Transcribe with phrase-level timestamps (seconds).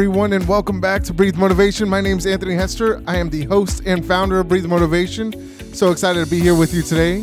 [0.00, 1.86] everyone, and welcome back to Breathe Motivation.
[1.86, 3.02] My name is Anthony Hester.
[3.06, 5.74] I am the host and founder of Breathe Motivation.
[5.74, 7.22] So excited to be here with you today.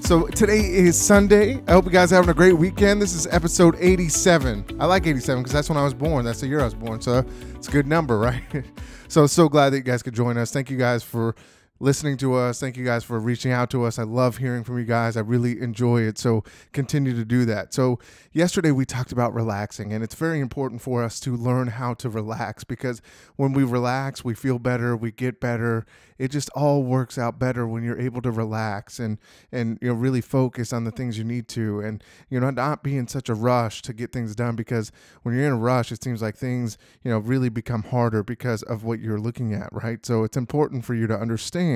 [0.00, 1.62] So, today is Sunday.
[1.68, 3.02] I hope you guys are having a great weekend.
[3.02, 4.78] This is episode 87.
[4.80, 6.24] I like 87 because that's when I was born.
[6.24, 7.02] That's the year I was born.
[7.02, 7.22] So,
[7.54, 8.64] it's a good number, right?
[9.08, 10.50] so, so glad that you guys could join us.
[10.50, 11.34] Thank you guys for
[11.82, 12.60] listening to us.
[12.60, 13.98] Thank you guys for reaching out to us.
[13.98, 15.16] I love hearing from you guys.
[15.16, 16.18] I really enjoy it.
[16.18, 17.72] So continue to do that.
[17.72, 17.98] So,
[18.32, 22.10] yesterday we talked about relaxing, and it's very important for us to learn how to
[22.10, 23.00] relax because
[23.36, 25.86] when we relax, we feel better, we get better.
[26.18, 29.16] It just all works out better when you're able to relax and
[29.50, 32.82] and you know really focus on the things you need to and you know not
[32.82, 35.90] be in such a rush to get things done because when you're in a rush
[35.90, 39.72] it seems like things you know really become harder because of what you're looking at,
[39.72, 40.04] right?
[40.04, 41.69] So it's important for you to understand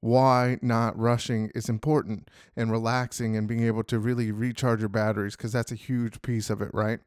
[0.00, 5.36] why not rushing is important and relaxing and being able to really recharge your batteries
[5.36, 7.00] because that's a huge piece of it, right?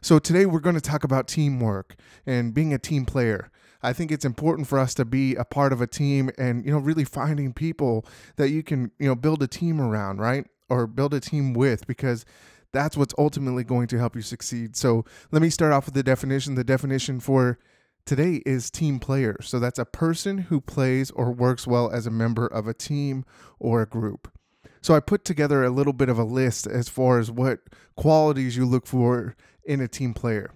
[0.00, 3.50] So today we're going to talk about teamwork and being a team player.
[3.82, 6.72] I think it's important for us to be a part of a team and you
[6.72, 8.04] know really finding people
[8.36, 10.46] that you can, you know, build a team around, right?
[10.68, 12.24] Or build a team with because
[12.72, 14.76] that's what's ultimately going to help you succeed.
[14.76, 16.56] So, let me start off with the definition.
[16.56, 17.58] The definition for
[18.06, 19.36] today is team player.
[19.42, 23.24] So that's a person who plays or works well as a member of a team
[23.58, 24.32] or a group.
[24.80, 27.58] So I put together a little bit of a list as far as what
[27.96, 30.52] qualities you look for in a team player.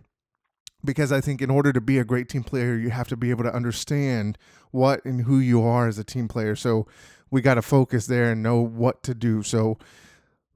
[0.84, 3.30] Because I think in order to be a great team player, you have to be
[3.30, 4.38] able to understand
[4.70, 6.54] what and who you are as a team player.
[6.54, 6.86] So
[7.30, 9.42] we got to focus there and know what to do.
[9.42, 9.78] So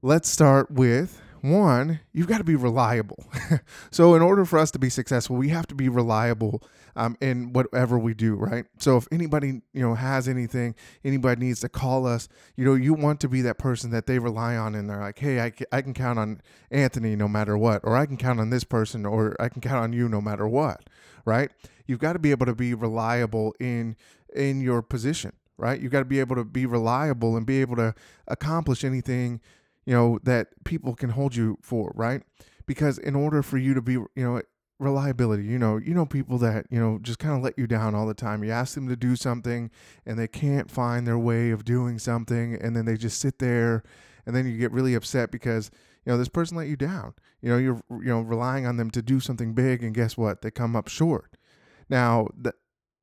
[0.01, 3.25] let's start with one, you've got to be reliable.
[3.91, 6.63] so, in order for us to be successful, we have to be reliable
[6.95, 8.65] um, in whatever we do, right?
[8.79, 12.93] So, if anybody you know has anything, anybody needs to call us, you know, you
[12.93, 15.81] want to be that person that they rely on, and they're like, hey, I I
[15.81, 19.35] can count on Anthony no matter what, or I can count on this person, or
[19.39, 20.89] I can count on you no matter what,
[21.25, 21.51] right?
[21.87, 23.95] You've got to be able to be reliable in
[24.35, 25.79] in your position, right?
[25.79, 27.95] You've got to be able to be reliable and be able to
[28.27, 29.41] accomplish anything
[29.85, 32.21] you know, that people can hold you for, right?
[32.65, 34.41] Because in order for you to be, you know,
[34.79, 37.95] reliability, you know, you know people that, you know, just kind of let you down
[37.95, 38.43] all the time.
[38.43, 39.71] You ask them to do something
[40.05, 43.83] and they can't find their way of doing something and then they just sit there
[44.25, 45.71] and then you get really upset because,
[46.03, 47.13] you know, this person let you down.
[47.41, 50.41] You know, you're you know, relying on them to do something big and guess what?
[50.41, 51.37] They come up short.
[51.89, 52.55] Now, that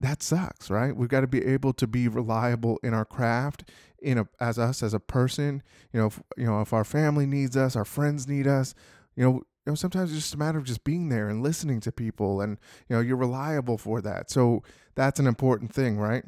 [0.02, 0.94] that sucks, right?
[0.94, 3.70] We've got to be able to be reliable in our craft
[4.00, 5.62] in a, as us as a person.
[5.92, 8.74] You know, if, you know, if our family needs us, our friends need us.
[9.14, 9.32] You know,
[9.64, 12.40] you know, sometimes it's just a matter of just being there and listening to people,
[12.40, 12.58] and
[12.88, 14.28] you know, you're reliable for that.
[14.28, 14.64] So
[14.96, 16.24] that's an important thing, right?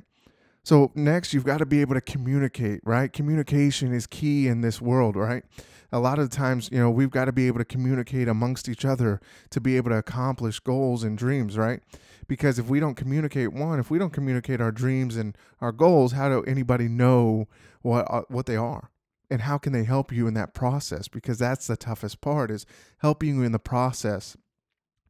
[0.65, 3.13] So next, you've got to be able to communicate, right?
[3.13, 5.45] Communication is key in this world, right?
[5.93, 8.85] A lot of times, you know, we've got to be able to communicate amongst each
[8.85, 9.21] other
[9.51, 11.83] to be able to accomplish goals and dreams, right?
[12.27, 16.13] Because if we don't communicate, one, if we don't communicate our dreams and our goals,
[16.13, 17.47] how do anybody know
[17.83, 18.91] what uh, what they are?
[19.31, 21.09] And how can they help you in that process?
[21.09, 22.65] Because that's the toughest part is
[22.99, 24.37] helping you in the process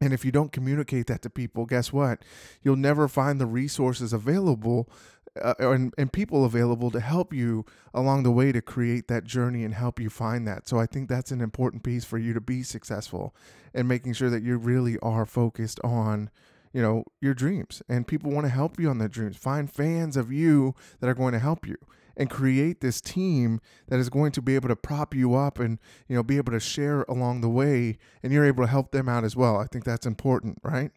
[0.01, 2.23] and if you don't communicate that to people, guess what?
[2.61, 4.89] You'll never find the resources available
[5.41, 9.63] uh, and, and people available to help you along the way to create that journey
[9.63, 10.67] and help you find that.
[10.67, 13.35] So I think that's an important piece for you to be successful
[13.73, 16.29] and making sure that you really are focused on
[16.73, 17.81] you know your dreams.
[17.87, 19.37] And people want to help you on their dreams.
[19.37, 21.77] Find fans of you that are going to help you
[22.17, 25.79] and create this team that is going to be able to prop you up and
[26.07, 29.07] you know be able to share along the way and you're able to help them
[29.07, 29.57] out as well.
[29.57, 30.91] I think that's important right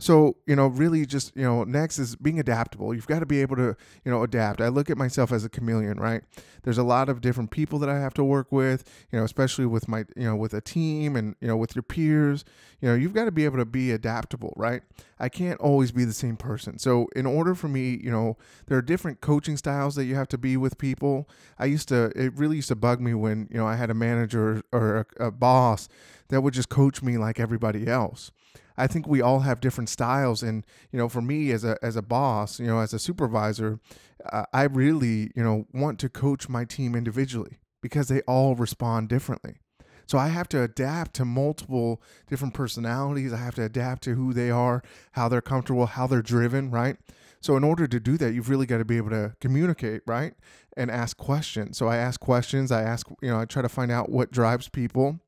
[0.00, 2.94] so, you know, really just, you know, next is being adaptable.
[2.94, 4.62] You've got to be able to, you know, adapt.
[4.62, 6.22] I look at myself as a chameleon, right?
[6.62, 9.66] There's a lot of different people that I have to work with, you know, especially
[9.66, 12.46] with my, you know, with a team and, you know, with your peers.
[12.80, 14.80] You know, you've got to be able to be adaptable, right?
[15.18, 16.78] I can't always be the same person.
[16.78, 20.28] So, in order for me, you know, there are different coaching styles that you have
[20.28, 21.28] to be with people.
[21.58, 23.94] I used to, it really used to bug me when, you know, I had a
[23.94, 25.90] manager or a, a boss
[26.28, 28.32] that would just coach me like everybody else.
[28.80, 31.96] I think we all have different styles, and you know, for me as a as
[31.96, 33.78] a boss, you know, as a supervisor,
[34.32, 39.08] uh, I really you know want to coach my team individually because they all respond
[39.08, 39.56] differently.
[40.06, 43.32] So I have to adapt to multiple different personalities.
[43.32, 46.96] I have to adapt to who they are, how they're comfortable, how they're driven, right?
[47.40, 50.34] So in order to do that, you've really got to be able to communicate, right?
[50.76, 51.78] And ask questions.
[51.78, 54.68] So I ask questions, I ask, you know, I try to find out what drives
[54.68, 55.20] people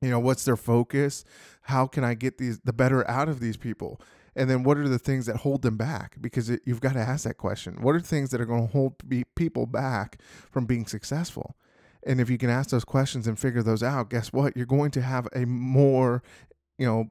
[0.00, 1.24] you know what's their focus
[1.62, 4.00] how can i get these the better out of these people
[4.34, 7.00] and then what are the things that hold them back because it, you've got to
[7.00, 8.94] ask that question what are things that are going to hold
[9.34, 10.20] people back
[10.50, 11.56] from being successful
[12.06, 14.90] and if you can ask those questions and figure those out guess what you're going
[14.90, 16.22] to have a more
[16.78, 17.10] you know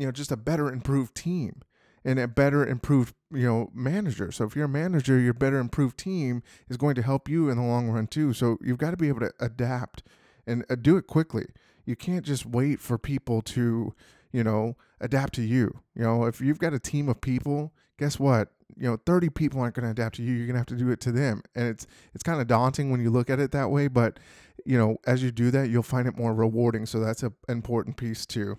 [0.00, 1.60] you know, just a better improved team
[2.06, 4.32] and a better improved, you know, manager.
[4.32, 7.58] So if you're a manager, your better improved team is going to help you in
[7.58, 8.32] the long run too.
[8.32, 10.02] So you've got to be able to adapt
[10.46, 11.44] and uh, do it quickly.
[11.84, 13.94] You can't just wait for people to,
[14.32, 15.80] you know, adapt to you.
[15.94, 18.48] You know, if you've got a team of people, guess what?
[18.76, 20.32] You know, 30 people aren't going to adapt to you.
[20.32, 21.42] You're going to have to do it to them.
[21.54, 24.18] And it's it's kind of daunting when you look at it that way, but
[24.64, 26.86] you know, as you do that, you'll find it more rewarding.
[26.86, 28.58] So that's an important piece too.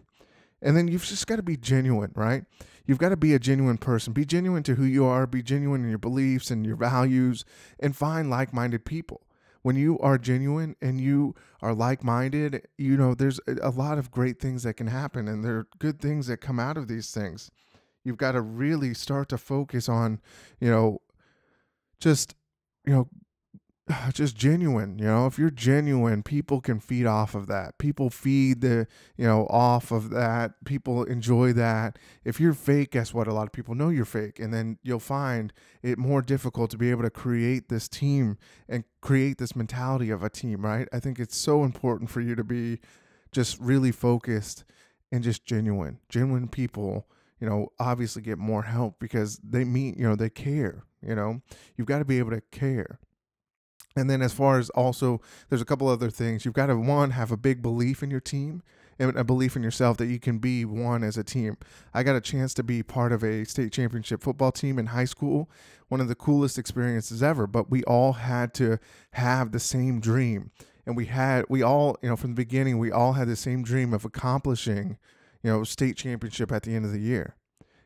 [0.61, 2.43] And then you've just got to be genuine, right?
[2.85, 4.13] You've got to be a genuine person.
[4.13, 7.45] Be genuine to who you are, be genuine in your beliefs and your values,
[7.79, 9.21] and find like minded people.
[9.61, 14.09] When you are genuine and you are like minded, you know, there's a lot of
[14.11, 17.11] great things that can happen, and there are good things that come out of these
[17.11, 17.51] things.
[18.03, 20.19] You've got to really start to focus on,
[20.59, 21.01] you know,
[21.99, 22.33] just,
[22.85, 23.07] you know,
[24.13, 25.25] just genuine you know?
[25.25, 27.77] If you're genuine people can feed off of that.
[27.77, 28.87] People feed the
[29.17, 30.63] you know off of that.
[30.65, 31.97] People enjoy that.
[32.23, 33.27] If you're fake guess what?
[33.27, 36.77] A lot of people know you're fake and then you'll find it more difficult to
[36.77, 38.37] be able to create this team
[38.69, 40.87] and create this mentality of a team right?
[40.93, 42.79] I think it's so important for you to be
[43.31, 44.63] just really focused
[45.11, 45.99] and just genuine.
[46.09, 47.07] Genuine people
[47.39, 51.41] you know obviously get more help because they mean you know they care you know?
[51.75, 52.99] You've got to be able to care
[53.95, 56.45] and then, as far as also, there's a couple other things.
[56.45, 58.63] You've got to, one, have a big belief in your team
[58.97, 61.57] and a belief in yourself that you can be one as a team.
[61.93, 65.05] I got a chance to be part of a state championship football team in high
[65.05, 65.49] school,
[65.89, 67.47] one of the coolest experiences ever.
[67.47, 68.79] But we all had to
[69.13, 70.51] have the same dream.
[70.85, 73.63] And we had, we all, you know, from the beginning, we all had the same
[73.63, 74.97] dream of accomplishing,
[75.43, 77.35] you know, state championship at the end of the year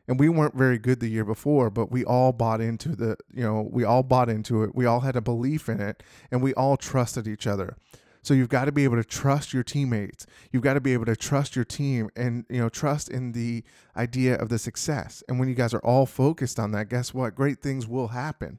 [0.08, 3.42] and we weren't very good the year before but we all bought into the you
[3.42, 4.74] know we all bought into it.
[4.74, 7.76] We all had a belief in it and we all trusted each other.
[8.22, 10.26] So you've got to be able to trust your teammates.
[10.50, 13.62] You've got to be able to trust your team and you know trust in the
[13.96, 15.22] idea of the success.
[15.28, 17.34] And when you guys are all focused on that guess what?
[17.34, 18.58] Great things will happen.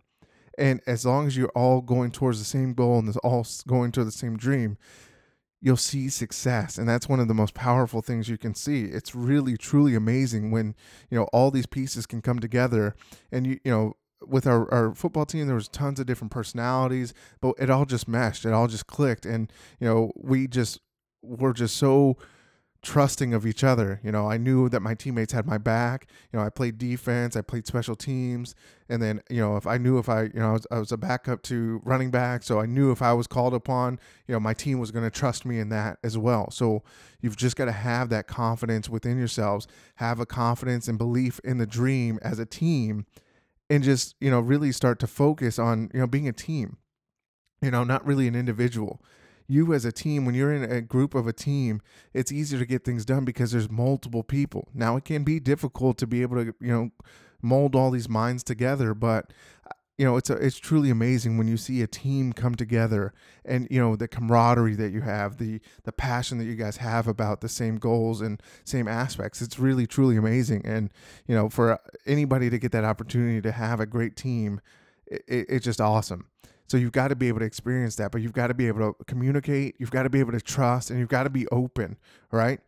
[0.57, 4.03] And as long as you're all going towards the same goal and all going to
[4.03, 4.77] the same dream
[5.67, 8.85] you'll see success and that's one of the most powerful things you can see.
[8.85, 10.73] It's really truly amazing when
[11.09, 12.95] you know all these pieces can come together
[13.33, 17.13] and you you know with our, our football team there was tons of different personalities
[17.41, 20.79] but it all just meshed it all just clicked and you know we just
[21.21, 22.17] were just so
[22.81, 23.99] trusting of each other.
[24.03, 26.07] You know, I knew that my teammates had my back.
[26.31, 28.55] You know, I played defense, I played special teams,
[28.89, 30.91] and then you know, if I knew if I, you know, I was, I was
[30.91, 34.39] a backup to running back, so I knew if I was called upon, you know,
[34.39, 36.51] my team was going to trust me in that as well.
[36.51, 36.83] So
[37.21, 41.57] you've just got to have that confidence within yourselves, have a confidence and belief in
[41.57, 43.05] the dream as a team,
[43.69, 46.77] and just you know, really start to focus on you know being a team.
[47.61, 49.01] You know, not really an individual
[49.47, 51.81] you as a team, when you're in a group of a team,
[52.13, 54.67] it's easier to get things done because there's multiple people.
[54.73, 56.91] Now it can be difficult to be able to, you know,
[57.41, 59.31] mold all these minds together, but
[59.65, 63.13] uh, you know it's a, it's truly amazing when you see a team come together
[63.45, 67.07] and you know the camaraderie that you have the the passion that you guys have
[67.07, 69.41] about the same goals and same aspects.
[69.41, 70.63] It's really truly amazing.
[70.65, 70.91] And
[71.27, 74.61] you know for uh, anybody to get that opportunity to have a great team
[75.07, 76.27] it, it's just awesome
[76.67, 78.93] so you've got to be able to experience that, but you've got to be able
[78.93, 81.97] to communicate, you've got to be able to trust, and you've got to be open,
[82.31, 82.59] right?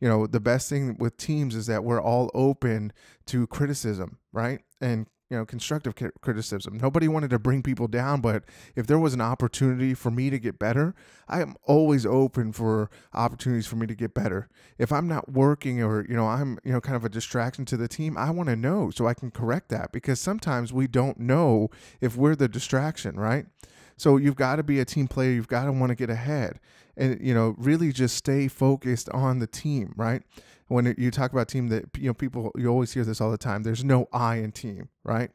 [0.00, 2.92] You know, the best thing with teams is that we're all open
[3.26, 4.60] to criticism, right?
[4.80, 6.78] And you know, constructive criticism.
[6.78, 8.44] Nobody wanted to bring people down, but
[8.76, 10.94] if there was an opportunity for me to get better,
[11.28, 14.48] I am always open for opportunities for me to get better.
[14.78, 17.76] If I'm not working or, you know, I'm, you know, kind of a distraction to
[17.76, 21.18] the team, I want to know so I can correct that because sometimes we don't
[21.18, 23.46] know if we're the distraction, right?
[23.96, 26.60] So you've got to be a team player, you've got to want to get ahead
[26.96, 30.22] and you know, really just stay focused on the team, right?
[30.68, 33.38] When you talk about team that you know people you always hear this all the
[33.38, 35.30] time there's no i in team right?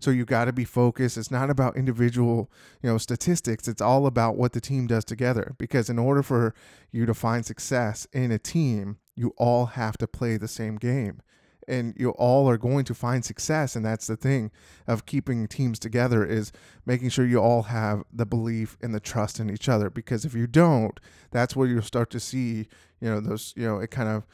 [0.00, 1.16] So you got to be focused.
[1.16, 2.50] It's not about individual
[2.82, 3.68] you know statistics.
[3.68, 6.54] It's all about what the team does together because in order for
[6.90, 11.22] you to find success in a team you all have to play the same game.
[11.68, 13.76] And you all are going to find success.
[13.76, 14.50] And that's the thing
[14.88, 16.50] of keeping teams together is
[16.84, 20.34] making sure you all have the belief and the trust in each other because if
[20.34, 20.98] you don't
[21.30, 22.66] that's where you'll start to see
[23.00, 24.26] you know those you know it kind of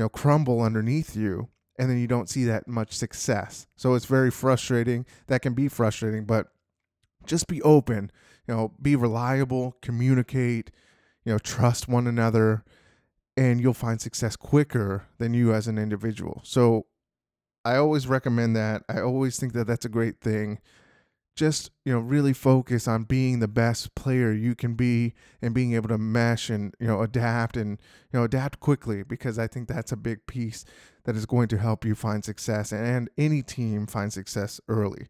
[0.00, 3.66] you know, crumble underneath you and then you don't see that much success.
[3.76, 5.04] So it's very frustrating.
[5.26, 6.46] That can be frustrating, but
[7.26, 8.10] just be open,
[8.48, 10.70] you know, be reliable, communicate,
[11.22, 12.64] you know, trust one another
[13.36, 16.40] and you'll find success quicker than you as an individual.
[16.44, 16.86] So
[17.66, 18.84] I always recommend that.
[18.88, 20.60] I always think that that's a great thing
[21.36, 25.74] just you know really focus on being the best player you can be and being
[25.74, 27.78] able to mesh and you know adapt and
[28.12, 30.64] you know adapt quickly because I think that's a big piece
[31.04, 35.08] that is going to help you find success and any team find success early.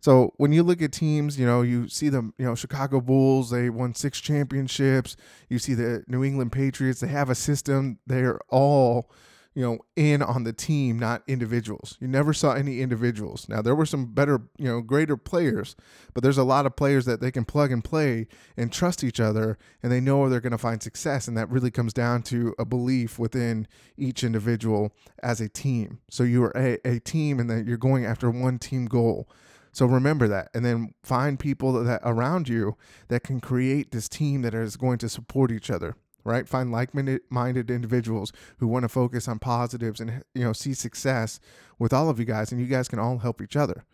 [0.00, 3.50] So when you look at teams, you know, you see the you know, Chicago Bulls,
[3.50, 5.16] they won six championships.
[5.48, 7.98] You see the New England Patriots, they have a system.
[8.06, 9.10] They're all
[9.58, 11.98] you know, in on the team, not individuals.
[11.98, 13.48] You never saw any individuals.
[13.48, 15.74] Now there were some better, you know, greater players,
[16.14, 19.18] but there's a lot of players that they can plug and play and trust each
[19.18, 22.22] other and they know where they're going to find success and that really comes down
[22.22, 24.92] to a belief within each individual
[25.24, 25.98] as a team.
[26.08, 29.28] So you are a, a team and that you're going after one team goal.
[29.72, 32.76] So remember that and then find people that around you
[33.08, 35.96] that can create this team that is going to support each other
[36.28, 36.46] right?
[36.46, 41.40] Find like-minded individuals who want to focus on positives and you know see success
[41.78, 43.84] with all of you guys, and you guys can all help each other.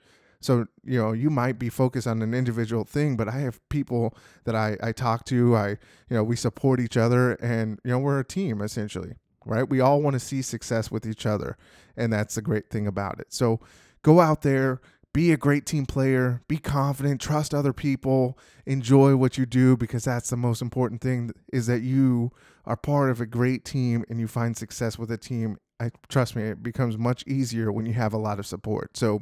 [0.41, 4.14] So you know you might be focused on an individual thing, but I have people
[4.45, 5.57] that I I talk to.
[5.57, 9.14] I you know we support each other, and you know we're a team essentially,
[9.47, 9.69] right?
[9.69, 11.57] We all want to see success with each other,
[11.97, 13.33] and that's the great thing about it.
[13.33, 13.61] So
[14.03, 14.81] go out there
[15.14, 20.04] be a great team player, be confident, trust other people, enjoy what you do because
[20.04, 22.33] that's the most important thing is that you
[22.66, 25.56] are part of a great team and you find success with a team.
[25.78, 28.97] I trust me, it becomes much easier when you have a lot of support.
[28.97, 29.21] So,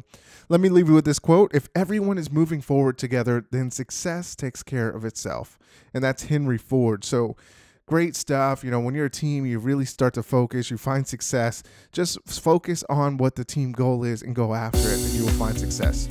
[0.49, 4.35] let me leave you with this quote, if everyone is moving forward together, then success
[4.35, 5.59] takes care of itself.
[5.95, 7.05] And that's Henry Ford.
[7.05, 7.37] So,
[7.87, 8.65] great stuff.
[8.65, 11.63] You know, when you're a team, you really start to focus, you find success.
[11.93, 15.33] Just focus on what the team goal is and go after it, and you will
[15.33, 16.09] find success.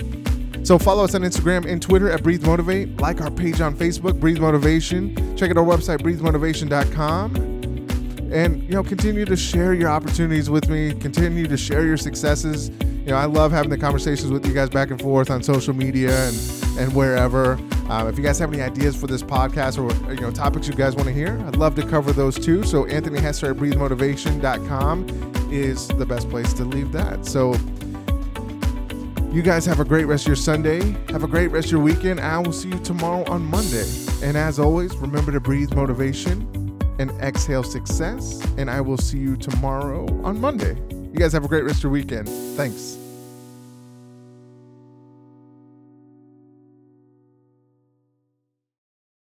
[0.64, 3.02] So follow us on Instagram and Twitter at Breathe Motivate.
[3.02, 5.16] Like our page on Facebook, Breathe Motivation.
[5.36, 7.36] Check out our website, breathemotivation.com.
[8.32, 10.94] And you know, continue to share your opportunities with me.
[10.94, 12.70] Continue to share your successes.
[12.70, 15.74] You know, I love having the conversations with you guys back and forth on social
[15.74, 16.38] media and
[16.78, 17.58] and wherever.
[17.90, 20.74] Um, if you guys have any ideas for this podcast or you know topics you
[20.74, 22.64] guys want to hear, I'd love to cover those too.
[22.64, 27.26] So Anthony Hester at breathemotivation.com is the best place to leave that.
[27.26, 27.54] So
[29.32, 30.96] you guys have a great rest of your Sunday.
[31.10, 32.20] Have a great rest of your weekend.
[32.20, 33.88] I will see you tomorrow on Monday.
[34.22, 38.46] And as always, remember to breathe motivation and exhale success.
[38.58, 40.76] And I will see you tomorrow on Monday.
[40.90, 42.28] You guys have a great rest of your weekend.
[42.58, 43.01] Thanks.